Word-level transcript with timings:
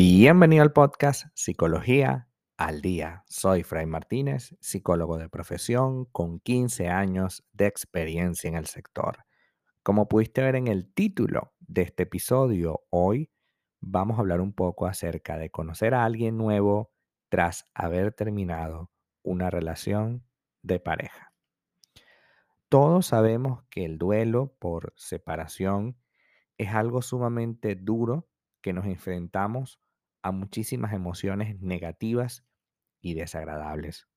Bienvenido 0.00 0.62
al 0.62 0.72
podcast 0.72 1.26
Psicología 1.34 2.28
al 2.56 2.82
Día. 2.82 3.24
Soy 3.26 3.64
Fray 3.64 3.84
Martínez, 3.86 4.56
psicólogo 4.60 5.18
de 5.18 5.28
profesión 5.28 6.04
con 6.04 6.38
15 6.38 6.86
años 6.86 7.44
de 7.52 7.66
experiencia 7.66 8.46
en 8.46 8.54
el 8.54 8.66
sector. 8.66 9.24
Como 9.82 10.06
pudiste 10.06 10.40
ver 10.40 10.54
en 10.54 10.68
el 10.68 10.94
título 10.94 11.52
de 11.58 11.82
este 11.82 12.04
episodio, 12.04 12.84
hoy 12.90 13.32
vamos 13.80 14.18
a 14.18 14.20
hablar 14.20 14.40
un 14.40 14.52
poco 14.52 14.86
acerca 14.86 15.36
de 15.36 15.50
conocer 15.50 15.94
a 15.94 16.04
alguien 16.04 16.36
nuevo 16.36 16.92
tras 17.28 17.64
haber 17.74 18.12
terminado 18.12 18.92
una 19.24 19.50
relación 19.50 20.24
de 20.62 20.78
pareja. 20.78 21.32
Todos 22.68 23.06
sabemos 23.06 23.64
que 23.68 23.84
el 23.84 23.98
duelo 23.98 24.54
por 24.60 24.92
separación 24.94 25.98
es 26.56 26.68
algo 26.72 27.02
sumamente 27.02 27.74
duro 27.74 28.28
que 28.60 28.72
nos 28.72 28.86
enfrentamos 28.86 29.80
a 30.22 30.32
muchísimas 30.32 30.92
emociones 30.92 31.60
negativas 31.60 32.44
y 33.00 33.14
desagradables. 33.14 34.08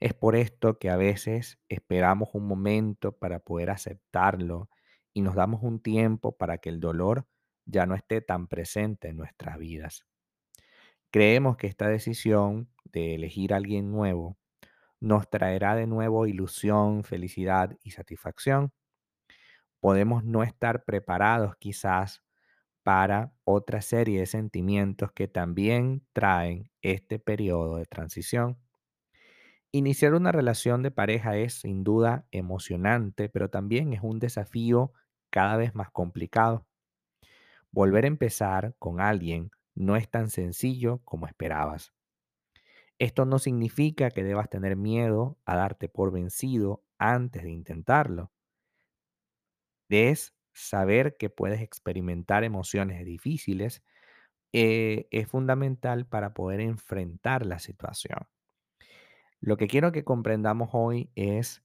Es 0.00 0.14
por 0.14 0.36
esto 0.36 0.78
que 0.78 0.90
a 0.90 0.96
veces 0.96 1.58
esperamos 1.68 2.30
un 2.34 2.46
momento 2.46 3.12
para 3.12 3.40
poder 3.40 3.70
aceptarlo 3.70 4.70
y 5.12 5.22
nos 5.22 5.34
damos 5.34 5.62
un 5.62 5.80
tiempo 5.80 6.36
para 6.36 6.58
que 6.58 6.68
el 6.68 6.78
dolor 6.78 7.26
ya 7.64 7.86
no 7.86 7.94
esté 7.94 8.20
tan 8.20 8.46
presente 8.46 9.08
en 9.08 9.16
nuestras 9.16 9.58
vidas. 9.58 10.06
Creemos 11.10 11.56
que 11.56 11.66
esta 11.66 11.88
decisión 11.88 12.70
de 12.84 13.14
elegir 13.14 13.52
a 13.52 13.56
alguien 13.56 13.90
nuevo 13.90 14.38
nos 15.00 15.28
traerá 15.30 15.74
de 15.74 15.86
nuevo 15.86 16.26
ilusión, 16.26 17.04
felicidad 17.04 17.76
y 17.82 17.92
satisfacción. 17.92 18.72
Podemos 19.80 20.24
no 20.24 20.42
estar 20.42 20.84
preparados 20.84 21.56
quizás 21.56 22.22
para 22.88 23.34
otra 23.44 23.82
serie 23.82 24.20
de 24.20 24.24
sentimientos 24.24 25.12
que 25.12 25.28
también 25.28 26.06
traen 26.14 26.70
este 26.80 27.18
periodo 27.18 27.76
de 27.76 27.84
transición. 27.84 28.56
Iniciar 29.72 30.14
una 30.14 30.32
relación 30.32 30.82
de 30.82 30.90
pareja 30.90 31.36
es 31.36 31.52
sin 31.60 31.84
duda 31.84 32.26
emocionante, 32.30 33.28
pero 33.28 33.50
también 33.50 33.92
es 33.92 34.00
un 34.02 34.18
desafío 34.20 34.94
cada 35.28 35.58
vez 35.58 35.74
más 35.74 35.90
complicado. 35.90 36.66
Volver 37.70 38.04
a 38.04 38.08
empezar 38.08 38.74
con 38.78 39.00
alguien 39.00 39.50
no 39.74 39.96
es 39.96 40.10
tan 40.10 40.28
sencillo 40.30 41.00
como 41.04 41.26
esperabas. 41.26 41.92
Esto 43.00 43.24
no 43.26 43.40
significa 43.40 44.10
que 44.10 44.22
debas 44.22 44.48
tener 44.48 44.76
miedo 44.76 45.36
a 45.44 45.56
darte 45.56 45.88
por 45.88 46.12
vencido 46.12 46.84
antes 46.96 47.42
de 47.42 47.50
intentarlo. 47.50 48.32
Es 49.90 50.37
saber 50.58 51.16
que 51.16 51.30
puedes 51.30 51.60
experimentar 51.60 52.44
emociones 52.44 53.04
difíciles 53.04 53.82
eh, 54.52 55.06
es 55.10 55.28
fundamental 55.28 56.06
para 56.06 56.34
poder 56.34 56.60
enfrentar 56.60 57.46
la 57.46 57.58
situación. 57.58 58.26
Lo 59.40 59.56
que 59.56 59.68
quiero 59.68 59.92
que 59.92 60.04
comprendamos 60.04 60.70
hoy 60.72 61.10
es 61.14 61.62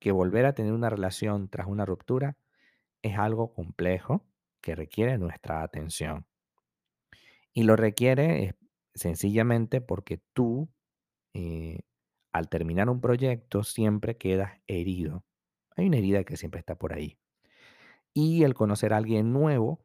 que 0.00 0.12
volver 0.12 0.46
a 0.46 0.54
tener 0.54 0.72
una 0.72 0.90
relación 0.90 1.48
tras 1.48 1.66
una 1.66 1.84
ruptura 1.84 2.36
es 3.02 3.18
algo 3.18 3.52
complejo 3.52 4.26
que 4.62 4.74
requiere 4.74 5.18
nuestra 5.18 5.62
atención. 5.62 6.26
Y 7.52 7.64
lo 7.64 7.76
requiere 7.76 8.56
sencillamente 8.94 9.80
porque 9.80 10.20
tú, 10.32 10.70
eh, 11.34 11.80
al 12.32 12.48
terminar 12.48 12.88
un 12.90 13.00
proyecto, 13.00 13.64
siempre 13.64 14.16
quedas 14.16 14.60
herido. 14.66 15.24
Hay 15.76 15.86
una 15.86 15.98
herida 15.98 16.24
que 16.24 16.36
siempre 16.36 16.60
está 16.60 16.76
por 16.76 16.94
ahí. 16.94 17.18
Y 18.18 18.44
el 18.44 18.54
conocer 18.54 18.94
a 18.94 18.96
alguien 18.96 19.34
nuevo 19.34 19.84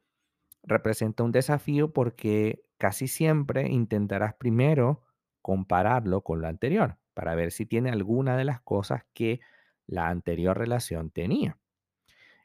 representa 0.62 1.22
un 1.22 1.32
desafío 1.32 1.92
porque 1.92 2.64
casi 2.78 3.06
siempre 3.06 3.68
intentarás 3.68 4.32
primero 4.32 5.02
compararlo 5.42 6.22
con 6.22 6.40
lo 6.40 6.48
anterior 6.48 6.96
para 7.12 7.34
ver 7.34 7.52
si 7.52 7.66
tiene 7.66 7.90
alguna 7.90 8.38
de 8.38 8.44
las 8.44 8.62
cosas 8.62 9.04
que 9.12 9.40
la 9.86 10.08
anterior 10.08 10.56
relación 10.56 11.10
tenía, 11.10 11.58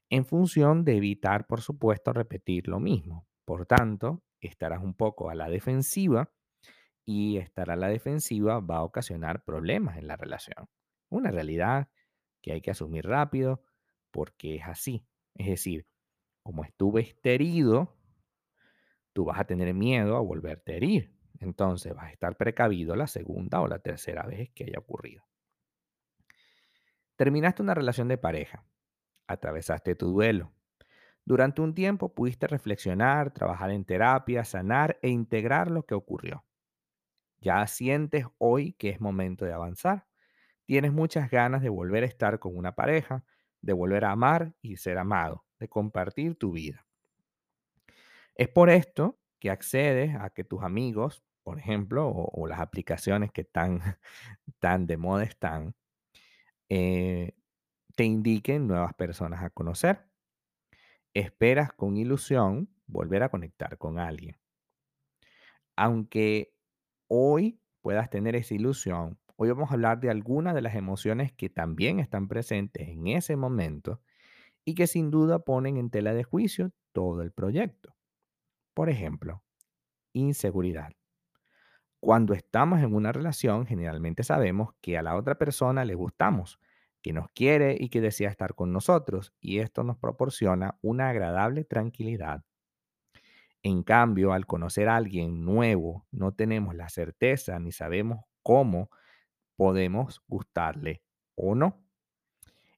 en 0.09 0.25
función 0.25 0.83
de 0.83 0.97
evitar, 0.97 1.47
por 1.47 1.61
supuesto, 1.61 2.11
repetir 2.11 2.67
lo 2.67 2.81
mismo. 2.81 3.25
Por 3.45 3.65
tanto, 3.65 4.21
estarás 4.41 4.83
un 4.83 4.93
poco 4.93 5.29
a 5.29 5.35
la 5.35 5.47
defensiva 5.47 6.33
y 7.05 7.37
estar 7.37 7.71
a 7.71 7.77
la 7.77 7.87
defensiva 7.87 8.59
va 8.59 8.79
a 8.79 8.83
ocasionar 8.83 9.45
problemas 9.45 9.97
en 9.97 10.07
la 10.07 10.17
relación. 10.17 10.67
Una 11.07 11.31
realidad 11.31 11.87
que 12.41 12.51
hay 12.51 12.59
que 12.59 12.71
asumir 12.71 13.05
rápido 13.05 13.63
porque 14.11 14.57
es 14.57 14.63
así. 14.65 15.05
Es 15.37 15.47
decir, 15.47 15.85
como 16.43 16.63
estuve 16.63 17.15
herido 17.23 17.97
tú 19.17 19.25
vas 19.25 19.39
a 19.39 19.45
tener 19.45 19.73
miedo 19.73 20.15
a 20.15 20.21
volverte 20.21 20.73
a 20.73 20.75
herir. 20.75 21.11
Entonces 21.39 21.91
vas 21.95 22.05
a 22.05 22.11
estar 22.11 22.37
precavido 22.37 22.95
la 22.95 23.07
segunda 23.07 23.61
o 23.61 23.67
la 23.67 23.79
tercera 23.79 24.21
vez 24.27 24.51
que 24.51 24.65
haya 24.65 24.77
ocurrido. 24.77 25.23
Terminaste 27.15 27.63
una 27.63 27.73
relación 27.73 28.09
de 28.09 28.19
pareja, 28.19 28.63
atravesaste 29.25 29.95
tu 29.95 30.11
duelo. 30.11 30.53
Durante 31.25 31.63
un 31.63 31.73
tiempo 31.73 32.13
pudiste 32.13 32.45
reflexionar, 32.45 33.33
trabajar 33.33 33.71
en 33.71 33.85
terapia, 33.85 34.45
sanar 34.45 34.99
e 35.01 35.09
integrar 35.09 35.71
lo 35.71 35.83
que 35.87 35.95
ocurrió. 35.95 36.45
Ya 37.41 37.65
sientes 37.65 38.25
hoy 38.37 38.73
que 38.73 38.89
es 38.89 39.01
momento 39.01 39.45
de 39.45 39.53
avanzar. 39.53 40.05
Tienes 40.65 40.93
muchas 40.93 41.31
ganas 41.31 41.63
de 41.63 41.69
volver 41.69 42.03
a 42.03 42.07
estar 42.07 42.37
con 42.37 42.55
una 42.55 42.75
pareja, 42.75 43.25
de 43.67 43.73
volver 43.73 44.05
a 44.05 44.11
amar 44.11 44.53
y 44.61 44.77
ser 44.77 44.97
amado, 44.97 45.43
de 45.59 45.67
compartir 45.67 46.35
tu 46.35 46.53
vida. 46.53 46.87
Es 48.33 48.47
por 48.47 48.69
esto 48.69 49.19
que 49.39 49.49
accedes 49.49 50.15
a 50.15 50.29
que 50.29 50.45
tus 50.45 50.63
amigos, 50.63 51.21
por 51.43 51.59
ejemplo, 51.59 52.07
o, 52.09 52.47
las 52.47 52.61
aplicaciones 52.61 53.29
que 53.33 53.43
tan, 53.43 53.81
tan 54.59 54.87
de 54.87 54.95
moda 54.95 55.23
están, 55.25 55.75
eh, 56.69 57.35
te 57.97 58.05
indiquen 58.05 58.67
nuevas 58.67 58.93
personas 58.93 59.43
a 59.43 59.49
conocer. 59.49 60.07
Esperas 61.13 61.73
con 61.73 61.97
ilusión 61.97 62.69
volver 62.85 63.21
a 63.21 63.29
conectar 63.29 63.77
con 63.77 63.99
alguien. 63.99 64.37
Aunque 65.75 66.55
hoy 67.09 67.59
puedas 67.81 68.09
tener 68.09 68.37
esa 68.37 68.53
ilusión, 68.53 69.19
hoy 69.37 69.49
vamos 69.49 69.71
a 69.71 69.75
hablar 69.75 69.99
de 70.01 70.09
algunas 70.09 70.53
de 70.55 70.61
las 70.61 70.75
emociones 70.75 71.31
que 71.33 71.49
también 71.49 71.99
están 71.99 72.27
presentes 72.27 72.89
en 72.89 73.07
ese 73.07 73.37
momento 73.37 74.01
y 74.65 74.75
que 74.75 74.87
sin 74.87 75.11
duda 75.11 75.39
ponen 75.39 75.77
en 75.77 75.89
tela 75.89 76.13
de 76.13 76.23
juicio 76.23 76.71
todo 76.93 77.21
el 77.23 77.31
proyecto. 77.31 77.95
Por 78.73 78.89
ejemplo, 78.89 79.43
inseguridad. 80.13 80.93
Cuando 81.99 82.33
estamos 82.33 82.79
en 82.81 82.93
una 82.95 83.11
relación, 83.11 83.65
generalmente 83.67 84.23
sabemos 84.23 84.73
que 84.81 84.97
a 84.97 85.03
la 85.03 85.15
otra 85.15 85.37
persona 85.37 85.85
le 85.85 85.93
gustamos, 85.95 86.59
que 87.03 87.13
nos 87.13 87.27
quiere 87.29 87.75
y 87.79 87.89
que 87.89 88.01
desea 88.01 88.29
estar 88.31 88.55
con 88.55 88.71
nosotros, 88.73 89.33
y 89.39 89.59
esto 89.59 89.83
nos 89.83 89.97
proporciona 89.97 90.77
una 90.81 91.09
agradable 91.09 91.63
tranquilidad. 91.65 92.43
En 93.63 93.83
cambio, 93.83 94.33
al 94.33 94.45
conocer 94.45 94.87
a 94.89 94.95
alguien 94.95 95.43
nuevo, 95.45 96.07
no 96.11 96.33
tenemos 96.33 96.75
la 96.75 96.89
certeza 96.89 97.59
ni 97.59 97.71
sabemos 97.71 98.21
cómo 98.43 98.89
podemos 99.57 100.23
gustarle 100.27 101.03
o 101.35 101.55
no. 101.55 101.83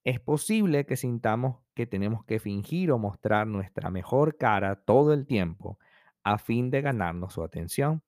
Es 0.04 0.20
posible 0.20 0.86
que 0.88 0.98
sintamos 0.98 1.60
que 1.76 1.86
tenemos 1.86 2.26
que 2.26 2.40
fingir 2.40 2.92
o 2.92 2.98
mostrar 2.98 3.46
nuestra 3.46 3.92
mejor 3.92 4.38
cara 4.38 4.76
todo 4.76 5.14
el 5.14 5.28
tiempo 5.28 5.78
a 6.24 6.40
fin 6.40 6.72
de 6.72 6.82
ganarnos 6.82 7.34
su 7.34 7.44
atención. 7.44 8.02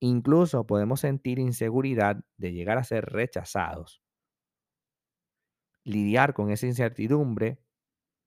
Incluso 0.00 0.66
podemos 0.66 1.00
sentir 1.00 1.38
inseguridad 1.38 2.24
de 2.36 2.52
llegar 2.52 2.76
a 2.76 2.84
ser 2.84 3.06
rechazados. 3.06 4.02
Lidiar 5.84 6.34
con 6.34 6.50
esa 6.50 6.66
incertidumbre 6.66 7.58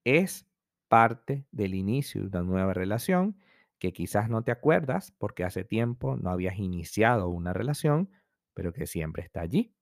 es 0.04 0.48
parte 0.88 1.46
del 1.52 1.74
inicio 1.74 2.22
de 2.22 2.26
una 2.26 2.42
nueva 2.42 2.74
relación 2.74 3.36
que 3.78 3.92
quizás 3.92 4.28
no 4.28 4.42
te 4.42 4.50
acuerdas 4.50 5.12
porque 5.18 5.44
hace 5.44 5.64
tiempo 5.64 6.16
no 6.16 6.30
habías 6.30 6.58
iniciado 6.58 7.28
una 7.28 7.52
relación, 7.52 8.10
pero 8.58 8.72
que 8.72 8.88
siempre 8.88 9.22
está 9.22 9.40
allí. 9.40 9.72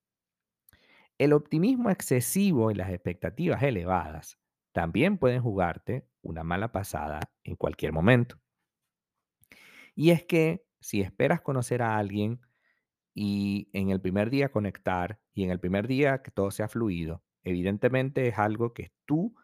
El 1.17 1.33
optimismo 1.33 1.89
excesivo 1.89 2.71
y 2.71 2.75
las 2.75 2.91
expectativas 2.91 3.63
elevadas 3.63 4.39
también 4.73 5.17
pueden 5.17 5.41
jugarte 5.41 6.07
una 6.21 6.45
mala 6.45 6.73
pasada 6.73 7.21
en 7.43 7.57
cualquier 7.57 7.95
momento. 7.95 8.37
Y 9.95 10.11
es 10.11 10.25
que 10.25 10.67
si 10.79 11.01
esperas 11.01 11.41
conocer 11.41 11.81
a 11.81 11.97
alguien 11.97 12.43
y 13.15 13.71
en 13.73 13.89
el 13.89 14.03
primer 14.03 14.29
día 14.29 14.53
conectar 14.53 15.23
y 15.33 15.45
en 15.45 15.51
el 15.51 15.59
primer 15.59 15.89
día 15.89 16.21
que 16.21 16.31
todo 16.31 16.51
sea 16.51 16.69
fluido, 16.69 17.25
evidentemente 17.45 18.29
es 18.29 18.39
algo 18.39 18.75
que 18.75 18.93
tú 19.07 19.35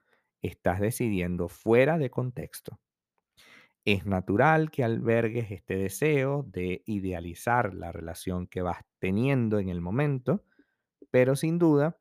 estás 0.42 0.78
decidiendo 0.78 1.48
fuera 1.48 1.96
de 1.96 2.10
contexto. 2.10 2.82
Es 3.84 4.06
natural 4.06 4.70
que 4.70 4.84
albergues 4.84 5.50
este 5.50 5.76
deseo 5.76 6.44
de 6.46 6.82
idealizar 6.86 7.74
la 7.74 7.90
relación 7.92 8.46
que 8.46 8.62
vas 8.62 8.78
teniendo 8.98 9.58
en 9.58 9.68
el 9.68 9.80
momento, 9.80 10.44
pero 11.10 11.36
sin 11.36 11.58
duda, 11.58 11.98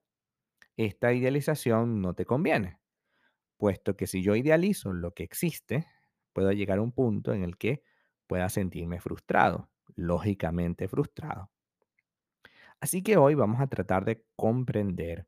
esta 0.78 1.13
idealización 1.13 2.01
no 2.01 2.13
te 2.16 2.25
conviene, 2.25 2.80
puesto 3.57 3.98
que 3.98 4.07
si 4.07 4.24
yo 4.24 4.36
idealizo 4.36 4.94
lo 4.94 5.13
que 5.13 5.24
existe, 5.24 5.88
puedo 6.33 6.51
llegar 6.54 6.80
a 6.80 6.83
un 6.83 6.94
punto 6.94 7.33
en 7.33 7.44
el 7.44 7.57
que 7.57 7.83
pueda 8.28 8.50
sentirme 8.50 9.01
frustrado, 9.01 9.72
lógicamente 9.95 10.88
frustrado. 10.88 11.51
Así 12.80 13.04
que 13.04 13.18
hoy 13.18 13.36
vamos 13.36 13.62
a 13.62 13.68
tratar 13.68 14.06
de 14.06 14.25
comprender 14.36 15.28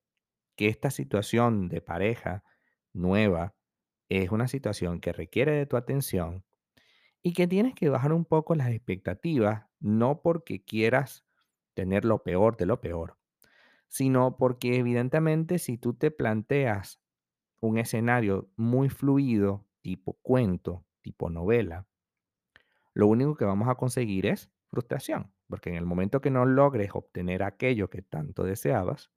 que 0.57 0.67
esta 0.69 0.91
situación 0.91 1.69
de 1.69 1.81
pareja 1.81 2.43
nueva 2.93 3.55
es 4.21 4.31
una 4.31 4.47
situación 4.47 4.99
que 4.99 5.13
requiere 5.13 5.53
de 5.53 5.65
tu 5.65 5.77
atención 5.77 6.43
y 7.21 7.33
que 7.33 7.47
tienes 7.47 7.73
que 7.73 7.89
bajar 7.89 8.13
un 8.13 8.25
poco 8.25 8.53
las 8.53 8.69
expectativas, 8.69 9.65
no 9.79 10.21
porque 10.21 10.63
quieras 10.63 11.25
tener 11.73 12.05
lo 12.05 12.23
peor 12.23 12.57
de 12.57 12.65
lo 12.65 12.81
peor, 12.81 13.17
sino 13.87 14.37
porque 14.37 14.77
evidentemente 14.77 15.57
si 15.57 15.77
tú 15.77 15.93
te 15.93 16.11
planteas 16.11 17.01
un 17.59 17.77
escenario 17.77 18.49
muy 18.55 18.89
fluido, 18.89 19.65
tipo 19.81 20.19
cuento, 20.21 20.85
tipo 21.01 21.29
novela, 21.29 21.87
lo 22.93 23.07
único 23.07 23.35
que 23.35 23.45
vamos 23.45 23.69
a 23.69 23.75
conseguir 23.75 24.27
es 24.27 24.51
frustración, 24.67 25.33
porque 25.47 25.69
en 25.69 25.75
el 25.75 25.85
momento 25.85 26.21
que 26.21 26.29
no 26.29 26.45
logres 26.45 26.91
obtener 26.93 27.41
aquello 27.41 27.89
que 27.89 28.01
tanto 28.01 28.43
deseabas, 28.43 29.11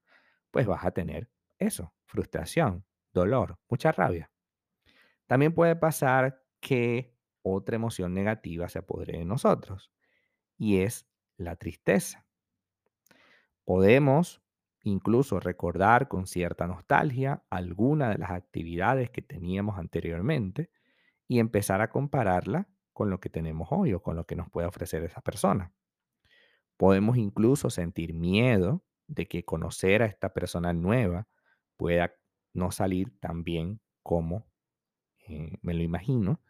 pues 0.51 0.67
vas 0.67 0.85
a 0.85 0.93
tener 0.93 1.29
eso, 1.59 1.93
frustración, 2.07 2.85
dolor, 3.13 3.59
mucha 3.69 3.93
rabia. 3.93 4.31
También 5.27 5.55
puede 5.55 5.77
pasar 5.77 6.43
que 6.61 7.17
otra 7.43 7.77
emoción 7.77 8.15
negativa 8.15 8.69
se 8.69 8.79
apodere 8.79 9.19
de 9.19 9.25
nosotros 9.25 9.93
y 10.59 10.79
es 10.79 11.09
la 11.37 11.57
tristeza. 11.57 12.27
Podemos 13.65 14.43
incluso 14.83 15.41
recordar 15.41 16.09
con 16.09 16.27
cierta 16.27 16.67
nostalgia 16.67 17.45
alguna 17.51 18.11
de 18.11 18.19
las 18.19 18.31
actividades 18.31 19.11
que 19.11 19.23
teníamos 19.23 19.79
anteriormente 19.79 20.71
y 21.27 21.41
empezar 21.41 21.81
a 21.81 21.91
compararla 21.91 22.69
con 22.93 23.11
lo 23.11 23.21
que 23.21 23.29
tenemos 23.29 23.69
hoy 23.73 23.93
o 23.93 24.03
con 24.03 24.17
lo 24.17 24.25
que 24.25 24.37
nos 24.37 24.49
puede 24.49 24.69
ofrecer 24.69 25.03
esa 25.03 25.21
persona. 25.21 25.73
Podemos 26.77 27.17
incluso 27.17 27.69
sentir 27.71 28.15
miedo 28.15 28.85
de 29.09 29.27
que 29.27 29.45
conocer 29.45 30.03
a 30.03 30.07
esta 30.07 30.33
persona 30.33 30.73
nueva 30.73 31.27
pueda 31.77 32.15
no 32.53 32.71
salir 32.71 33.19
tan 33.19 33.45
bien 33.45 33.81
como 34.03 34.47
eh, 35.29 35.59
me 35.63 35.75
lo 35.75 35.83
imagino 35.83 36.41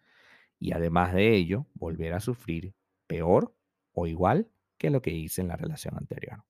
y 0.58 0.72
además 0.72 1.14
de 1.14 1.34
ello 1.34 1.66
volver 1.74 2.14
a 2.14 2.20
sufrir 2.20 2.74
peor 3.06 3.54
o 3.92 4.06
igual 4.06 4.50
que 4.78 4.90
lo 4.90 5.02
que 5.02 5.10
hice 5.10 5.40
en 5.40 5.48
la 5.48 5.56
relación 5.56 5.96
anterior. 5.96 6.44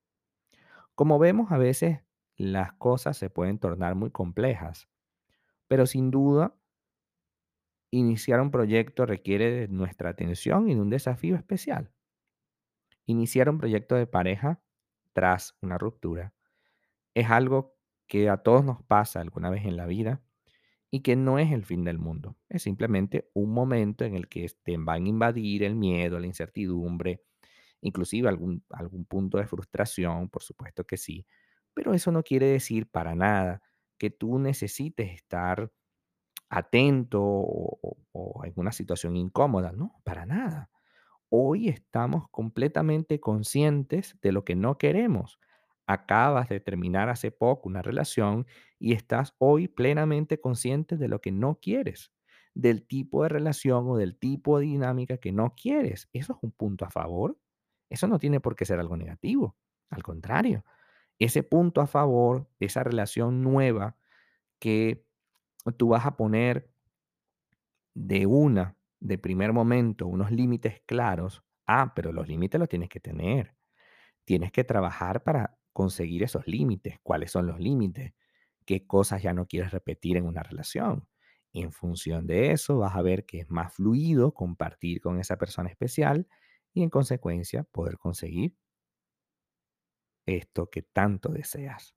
Como 0.94 1.19
vemos, 1.19 1.52
a 1.52 1.58
veces 1.58 2.00
las 2.37 2.73
cosas 2.75 3.17
se 3.17 3.31
pueden 3.31 3.58
tornar 3.58 3.94
muy 3.94 4.11
complejas, 4.11 4.88
pero 5.69 5.87
sin 5.87 6.11
duda 6.11 6.55
iniciar 7.90 8.40
un 8.40 8.50
proyecto 8.50 9.06
requiere 9.06 9.50
de 9.50 9.69
nuestra 9.69 10.11
atención 10.11 10.69
y 10.69 10.75
de 10.75 10.81
un 10.81 10.90
desafío 10.90 11.37
especial. 11.37 11.93
Iniciar 13.06 13.49
un 13.49 13.58
proyecto 13.58 13.94
de 13.94 14.06
pareja 14.06 14.61
tras 15.12 15.56
una 15.61 15.78
ruptura 15.78 16.34
es 17.14 17.31
algo 17.31 17.75
que 18.06 18.28
a 18.28 18.38
todos 18.38 18.64
nos 18.64 18.82
pasa 18.82 19.20
alguna 19.20 19.50
vez 19.50 19.64
en 19.64 19.76
la 19.76 19.87
vida 19.87 20.23
y 20.91 21.00
que 21.00 21.17
no 21.17 21.38
es 21.38 21.53
el 21.53 21.65
fin 21.65 21.85
del 21.85 21.99
mundo. 21.99 22.37
Es 22.49 22.62
simplemente 22.62 23.31
un 23.35 23.53
momento 23.53 24.05
en 24.05 24.15
el 24.17 24.29
que 24.29 24.50
te 24.62 24.77
van 24.79 25.05
a 25.06 25.09
invadir 25.09 25.62
el 25.65 25.75
miedo, 25.77 26.19
la 26.21 26.27
incertidumbre, 26.27 27.23
inclusive 27.83 28.29
algún, 28.29 28.65
algún 28.71 29.05
punto 29.06 29.38
de 29.38 29.47
frustración, 29.47 30.29
por 30.31 30.43
supuesto 30.43 30.85
que 30.85 30.97
sí, 30.97 31.27
pero 31.75 31.94
eso 31.94 32.12
no 32.12 32.23
quiere 32.23 32.47
decir 32.47 32.88
para 32.91 33.15
nada 33.15 33.62
que 33.99 34.11
tú 34.11 34.38
necesites 34.38 35.12
estar 35.15 35.71
atento 36.49 37.21
o, 37.23 37.79
o- 37.83 37.97
o 38.12 38.44
en 38.44 38.53
una 38.56 38.73
situación 38.73 39.17
incómoda, 39.17 39.73
no, 39.73 40.00
para 40.05 40.27
nada. 40.27 40.71
Hoy 41.31 41.69
estamos 41.69 42.29
completamente 42.31 43.21
conscientes 43.21 44.17
de 44.23 44.33
lo 44.33 44.44
que 44.44 44.56
no 44.56 44.79
queremos. 44.79 45.38
Acabas 45.87 46.49
de 46.49 46.61
terminar 46.61 47.09
hace 47.09 47.31
poco 47.31 47.69
una 47.69 47.83
relación 47.83 48.47
y 48.79 48.93
estás 48.93 49.35
hoy 49.38 49.69
plenamente 49.69 50.41
consciente 50.41 50.97
de 50.97 51.09
lo 51.09 51.21
que 51.21 51.31
no 51.33 51.61
quieres, 51.61 52.12
del 52.55 52.87
tipo 52.87 53.23
de 53.23 53.29
relación 53.29 53.88
o 53.88 53.97
del 53.97 54.19
tipo 54.19 54.59
de 54.59 54.67
dinámica 54.67 55.19
que 55.19 55.33
no 55.33 55.55
quieres. 55.55 56.09
Eso 56.12 56.33
es 56.35 56.38
un 56.43 56.53
punto 56.53 56.85
a 56.85 56.91
favor. 56.91 57.38
Eso 57.88 58.09
no 58.09 58.19
tiene 58.19 58.41
por 58.41 58.56
qué 58.56 58.65
ser 58.65 58.81
algo 58.81 58.97
negativo. 58.97 59.56
Al 59.91 60.03
contrario, 60.03 60.65
ese 61.19 61.43
punto 61.43 61.81
a 61.81 61.87
favor, 61.87 62.49
esa 62.61 62.83
relación 62.83 63.43
nueva 63.43 63.97
que 64.59 65.06
tú 65.77 65.88
vas 65.88 66.06
a 66.06 66.17
poner 66.17 66.71
de 67.94 68.27
una, 68.27 68.77
de 69.00 69.19
primer 69.19 69.53
momento, 69.53 70.06
unos 70.06 70.31
límites 70.31 70.83
claros, 70.87 71.44
ah, 71.67 71.93
pero 71.94 72.12
los 72.12 72.29
límites 72.29 72.59
los 72.59 72.69
tienes 72.69 72.88
que 72.88 73.00
tener. 73.00 73.55
Tienes 74.25 74.53
que 74.53 74.65
trabajar 74.65 75.23
para 75.23 75.59
conseguir 75.76 76.23
esos 76.23 76.46
límites. 76.46 76.99
¿Cuáles 77.02 77.31
son 77.31 77.46
los 77.46 77.61
límites? 77.61 78.14
¿Qué 78.64 78.87
cosas 78.87 79.23
ya 79.23 79.34
no 79.34 79.46
quieres 79.46 79.73
repetir 79.73 80.17
en 80.17 80.25
una 80.25 80.43
relación? 80.43 81.06
En 81.52 81.70
función 81.70 82.26
de 82.26 82.52
eso 82.52 82.78
vas 82.78 82.96
a 82.96 83.02
ver 83.02 83.26
que 83.26 83.40
es 83.40 83.50
más 83.50 83.75
fluido 83.75 84.32
compartir 84.32 85.02
con 85.02 85.20
esa 85.20 85.37
persona 85.37 85.69
especial 85.69 86.28
y 86.73 86.82
en 86.82 86.88
consecuencia 86.88 87.64
poder 87.64 87.99
conseguir 87.99 88.56
esto 90.25 90.70
que 90.70 90.81
tanto 90.81 91.28
deseas. 91.28 91.94